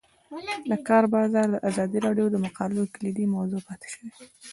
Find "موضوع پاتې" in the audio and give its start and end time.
3.35-3.87